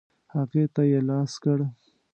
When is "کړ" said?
1.43-1.59